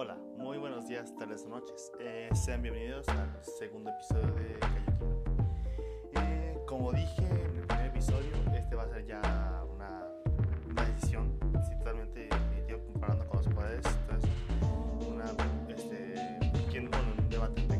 [0.00, 1.90] Hola, muy buenos días, tardes o noches.
[1.98, 4.84] Eh, sean bienvenidos al segundo episodio de Calle
[6.12, 11.36] eh, como dije en el primer episodio, este va a ser ya una, decisión
[11.68, 12.28] sí, totalmente
[12.92, 13.86] comparando con los poderes.
[13.86, 14.30] Entonces,
[15.08, 15.24] una,
[15.68, 16.14] este,
[16.70, 17.77] ¿quién, bueno, un debate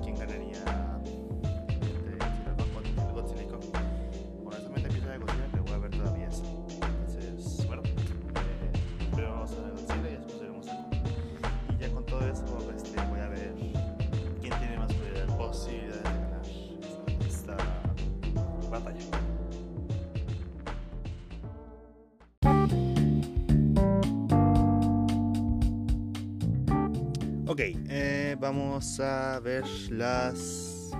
[27.59, 30.93] Ok, eh, vamos a ver las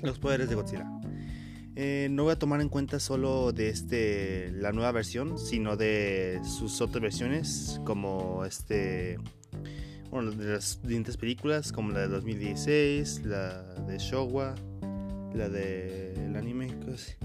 [0.00, 0.86] los poderes de Godzilla.
[1.74, 6.40] Eh, no voy a tomar en cuenta solo de este la nueva versión, sino de
[6.44, 9.18] sus otras versiones, como este
[10.12, 14.54] bueno, de las siguientes películas, como la de 2016, la de Showa,
[15.34, 17.16] la del anime, cosas-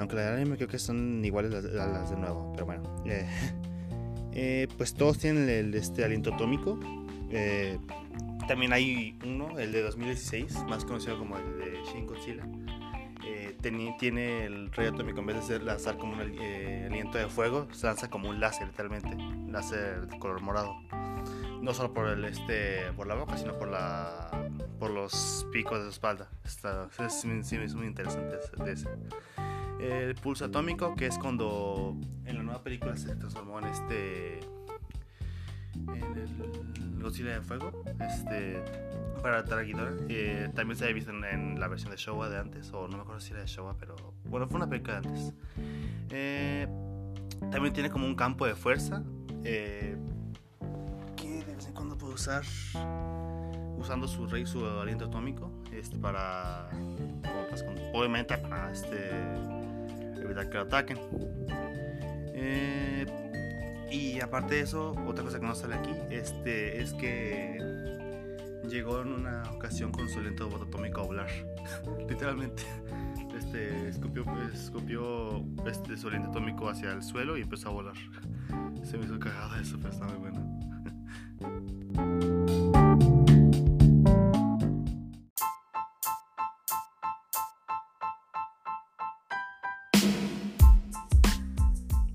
[0.00, 2.82] aunque la del anime creo que son iguales a las de nuevo, pero bueno.
[4.32, 6.76] eh, pues todos tienen el, este aliento atómico.
[7.30, 7.78] Eh,
[8.48, 12.44] también hay uno, el de 2016, más conocido como el de Shin Godzilla.
[13.24, 13.56] Eh,
[13.98, 17.86] tiene el rayo atómico, en vez de lanzar como un eh, aliento de fuego, se
[17.86, 19.08] lanza como un láser, literalmente.
[19.08, 20.76] Un láser de color morado.
[21.60, 24.30] No solo por el este por la boca, sino por la
[24.78, 26.30] por los picos de su espalda.
[26.44, 28.88] Está, es, es muy interesante de ese.
[29.80, 34.40] El pulso atómico, que es cuando en la nueva película se transformó en este
[35.88, 36.18] en
[36.96, 38.62] el Godzilla de fuego, este
[39.22, 39.94] para atar a Ghidorah.
[40.08, 42.96] Eh, también se había visto en, en la versión de Showa de antes, o no
[42.96, 45.34] me acuerdo si era de Showa, pero bueno, fue una película de antes.
[46.10, 46.66] Eh,
[47.50, 49.02] también tiene como un campo de fuerza.
[49.44, 49.96] eh,
[51.16, 52.42] que de vez en cuando puede usar
[53.78, 56.68] usando su rey su aliento atómico este para
[57.50, 59.10] pues, obviamente para este
[60.20, 60.98] evitar que lo ataquen
[62.38, 63.06] Eh,
[63.90, 67.58] y aparte de eso otra cosa que no sale aquí este es que
[68.68, 71.28] llegó en una ocasión con su aliento atómico a volar.
[72.08, 72.64] Literalmente
[73.36, 77.96] este escupió escupió este su aliento atómico hacia el suelo y empezó a volar.
[78.84, 80.56] Se me hizo cagado eso pero está muy bueno.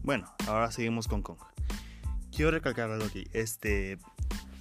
[0.03, 1.37] Bueno, ahora seguimos con Kong.
[2.35, 3.27] Quiero recalcar algo aquí.
[3.33, 3.99] Este,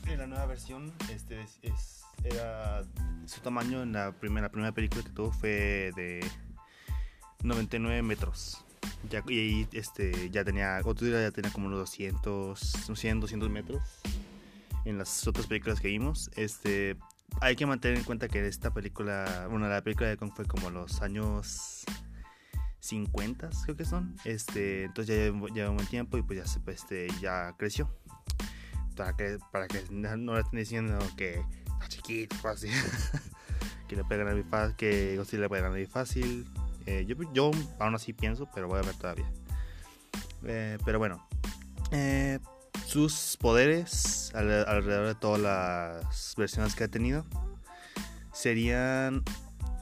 [0.07, 2.83] en la nueva versión, este es, era
[3.27, 6.21] su tamaño en la primera, primera película que tuvo fue de
[7.43, 8.65] 99 metros.
[9.29, 12.59] Y este, ya tenía, Godzilla ya tenía como unos 200,
[12.95, 13.83] 100, 200 metros.
[14.85, 16.97] En las otras películas que vimos, este,
[17.41, 20.71] hay que mantener en cuenta que esta película, bueno, la película de Kong fue como
[20.71, 21.85] los años
[22.81, 24.17] 50 creo que son.
[24.25, 27.91] Este, entonces ya lleva lleva un buen tiempo y pues ya pues, este ya creció.
[28.97, 32.69] Para que para que no le estén diciendo que está chiquito, así.
[33.89, 36.47] que le pegan muy fácil, que Godzilla le ganar muy fácil.
[36.87, 39.31] Eh, yo, aún así pienso, pero voy a ver todavía.
[40.45, 41.27] Eh, pero bueno.
[41.93, 42.39] Eh,
[42.87, 47.25] sus poderes al- alrededor de todas las versiones que ha tenido
[48.33, 49.23] serían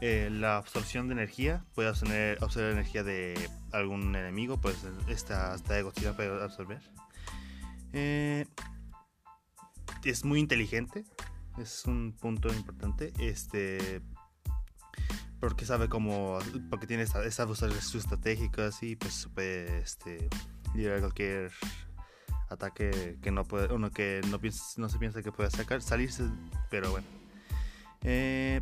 [0.00, 3.34] eh, la absorción de energía, puede absorber, absorber energía de
[3.72, 4.76] algún enemigo, pues
[5.08, 6.80] esta, esta Godzilla puede absorber.
[7.92, 8.46] Eh,
[10.04, 11.04] es muy inteligente,
[11.58, 13.12] es un punto importante.
[13.18, 14.00] Este,
[15.40, 16.38] porque sabe cómo,
[16.70, 20.28] porque tiene esta, esta su estratégica así, pues puede este,
[20.74, 21.52] liderar cualquier
[22.50, 26.24] ataque que no puede, uno que no, piensa- no se piensa que puede sacar, salirse,
[26.70, 27.06] pero bueno.
[28.02, 28.60] Eh,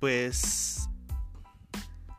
[0.00, 0.88] pues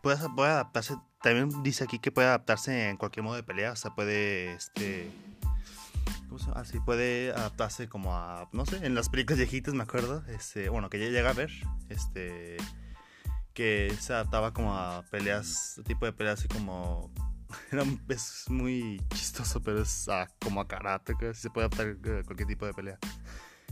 [0.02, 0.96] puede, puede adaptarse.
[1.22, 3.72] También dice aquí que puede adaptarse en cualquier modo de pelea.
[3.72, 5.10] O sea, puede este.
[6.28, 6.62] ¿Cómo se llama?
[6.62, 8.48] Así puede adaptarse como a.
[8.54, 10.24] No sé, en las películas viejitas me acuerdo.
[10.28, 10.70] Este.
[10.70, 11.52] Bueno, que ya llega a ver.
[11.90, 12.58] Este.
[13.54, 15.82] Que se adaptaba como a peleas.
[15.86, 17.12] Tipo de peleas así como.
[18.10, 21.16] Es muy chistoso, pero es a- como a karate.
[21.34, 21.88] Se puede adaptar
[22.20, 23.00] a cualquier tipo de pelea.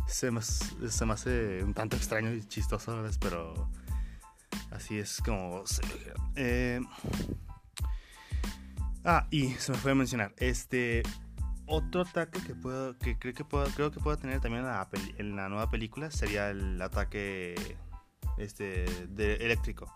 [0.08, 3.70] Se me, se me hace un tanto extraño y chistoso a vez, pero
[4.76, 5.82] así es como se.
[6.36, 6.82] Eh,
[9.04, 10.34] ah, y se me fue a mencionar.
[10.38, 11.04] Este.
[11.68, 12.98] Otro ataque que puedo.
[13.00, 14.66] que creo que puedo, creo que puedo tener también
[15.18, 17.78] en la, nueva película sería el ataque.
[18.38, 18.86] Este.
[19.18, 19.92] eléctrico.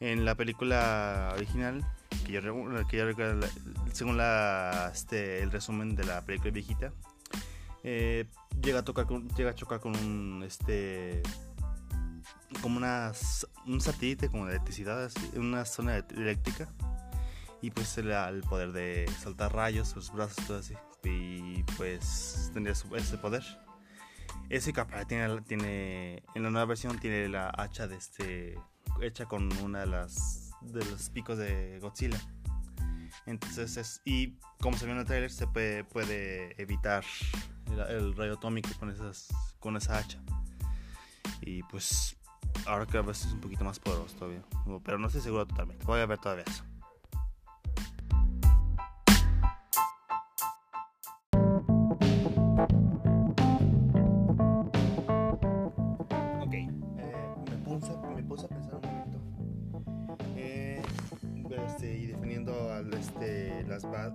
[0.00, 1.84] En la película original.
[2.26, 2.42] Que yo,
[2.88, 3.46] que yo recuerdo.
[3.92, 6.92] Según la, este, el resumen de la película viejita.
[7.84, 8.26] eh,
[8.60, 9.06] llega a tocar
[9.36, 11.22] llega a chocar con un este
[12.62, 13.12] como una,
[13.66, 16.68] un satélite como de electricidad así, una zona eléctrica.
[17.60, 20.74] Y pues el poder de saltar rayos sus brazos todo así.
[21.04, 23.44] Y pues tendría ese poder.
[24.48, 28.58] Ese capa tiene, tiene en la nueva versión tiene la hacha de este
[29.02, 32.18] hecha con una de las de los picos de Godzilla.
[33.26, 37.04] Entonces es, y como se ve en el trailer se puede, puede evitar
[37.88, 39.28] el, rayo atómico con esas
[39.58, 40.18] con esa hacha.
[41.42, 42.16] Y pues
[42.66, 44.42] ahora creo que es un poquito más poderoso todavía
[44.84, 46.64] pero no estoy seguro totalmente voy a ver todavía eso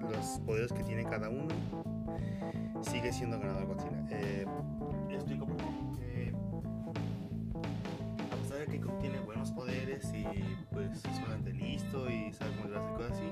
[0.01, 1.53] los poderes que tiene cada uno,
[2.81, 4.05] sigue siendo ganador Godzilla.
[4.09, 4.45] Eh,
[5.09, 5.72] explico por.
[9.43, 10.25] Tiene poderes y
[10.71, 13.25] pues es bastante listo y sabe cómo hacer cosas así,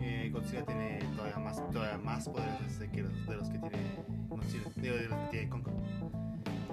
[0.00, 4.04] eh, Godzilla tiene todavía más, todavía más poderes de, que los, de los que tiene
[4.28, 5.68] Godzilla, de los que tiene Kong.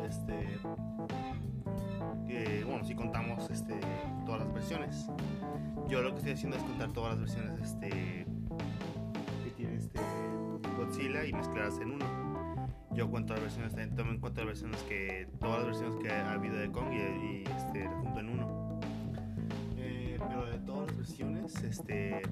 [0.07, 0.59] Este,
[2.65, 3.80] bueno, si contamos este,
[4.25, 5.07] todas las versiones.
[5.88, 8.25] Yo lo que estoy haciendo es contar todas las versiones este,
[9.60, 10.01] este,
[10.77, 12.26] Godzilla y mezclarlas en uno.
[12.97, 16.09] Yo cuento las versiones, también tomo en cuenta las versiones que, todas las versiones que
[16.11, 18.79] ha habido de Kong y, este, junto en uno.
[19.77, 22.23] Eh, pero de todas las versiones, este,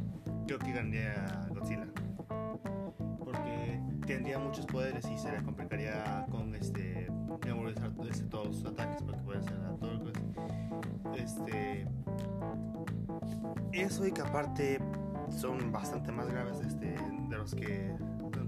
[0.48, 1.86] creo que ganaría Godzilla.
[3.20, 7.12] Porque tendría muchos poderes y se le complicaría con este,
[7.46, 10.12] memorizar este, todos sus ataques, porque puede ser a todo
[11.16, 11.88] Este,
[13.72, 14.80] eso y que aparte
[15.30, 16.96] son bastante más graves este,
[17.30, 17.94] de los que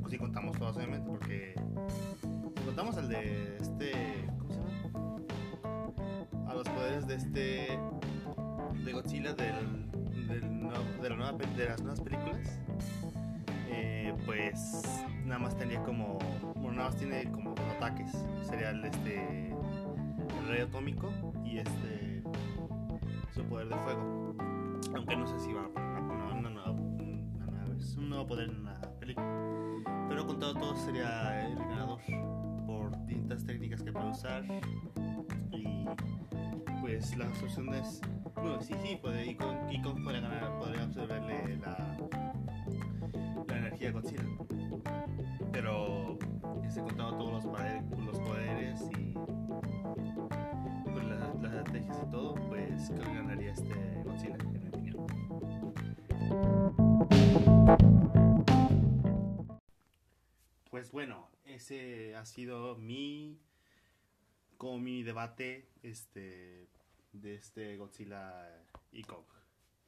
[0.08, 1.54] pues sí contamos todos obviamente porque
[2.64, 3.92] contamos al de este
[4.40, 6.50] ¿cómo se llama?
[6.50, 7.80] a los poderes de este
[8.86, 9.92] de Godzilla del,
[10.30, 12.58] de, la nueva, de las nuevas películas
[13.70, 14.82] eh, pues
[15.26, 16.20] nada más tenía como
[16.56, 18.12] bueno nada más tiene como ataques
[18.44, 21.12] sería el este el rey atómico
[21.44, 22.24] y este
[23.36, 24.38] su poder de fuego
[24.96, 25.98] aunque no sé si va a
[27.98, 29.97] un nuevo poder en la película.
[30.28, 32.00] Contado todo sería el ganador
[32.66, 34.44] por distintas técnicas que puede usar.
[35.52, 35.86] Y
[36.82, 38.02] pues las opciones
[38.36, 41.98] bueno sí sí puede y con, con podría ganar podría absorberle la
[43.48, 44.24] la energía Godzilla
[45.52, 46.18] pero
[46.64, 49.14] ese contado todos los poderes, los poderes y
[50.92, 54.38] pues, las, estrategias y todo pues creo ganaría este Godzilla
[60.78, 63.42] pues bueno, ese ha sido mi
[64.58, 66.68] como mi debate este
[67.14, 68.48] de este Godzilla
[68.92, 69.26] y Kong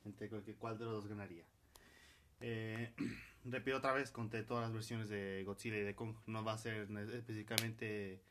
[0.03, 1.44] entre cuál de los dos ganaría.
[2.41, 2.91] Eh,
[3.45, 6.15] repito otra vez, conté todas las versiones de Godzilla y de Kong.
[6.25, 8.24] No va a ser específicamente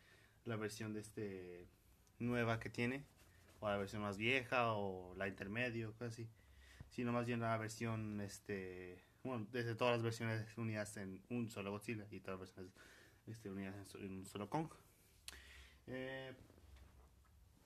[0.45, 1.69] la versión de este
[2.19, 3.05] nueva que tiene,
[3.61, 6.29] o la versión más vieja, o la intermedio, así.
[6.91, 11.71] Sino más bien la versión este bueno, desde todas las versiones unidas en un solo
[11.71, 12.73] Godzilla y todas las versiones
[13.27, 14.71] este, unidas en, un solo Kong.
[15.87, 16.33] Eh,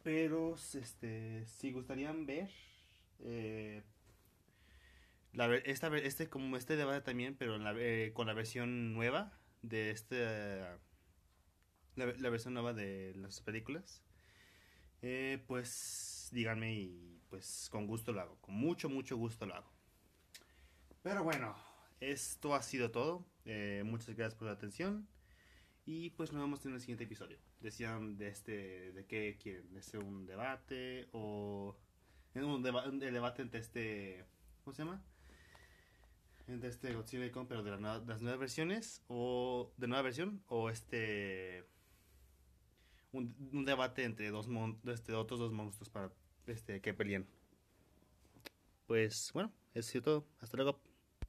[0.03, 2.51] pero este, si gustarían ver
[3.21, 3.83] eh,
[5.33, 10.59] la, esta, este como este debate también, pero eh, con la versión nueva de este
[11.95, 14.03] la, la, versión nueva de las películas,
[15.47, 19.82] pues díganme y pues con gusto lo hago, con mucho mucho gusto lo hago.
[21.03, 21.55] Pero bueno,
[22.01, 23.25] esto ha sido todo.
[23.45, 25.09] Eh, muchas gracias por la atención.
[25.85, 27.39] Y pues nos vemos en el siguiente episodio.
[27.61, 31.77] Decían de este, de qué quieren, de ser un debate o
[32.35, 34.25] un, debate entre este,
[34.65, 35.03] ¿cómo se llama?
[36.47, 40.71] Entre este Godzilla y Kong, pero de, las nuevas versiones o de nueva versión o
[40.71, 41.65] este
[43.13, 44.49] un, debate entre dos
[44.87, 46.13] este, otros dos monstruos para
[46.47, 47.27] este que peleen.
[48.87, 50.27] Pues bueno, eso es todo.
[50.41, 50.92] Hasta luego.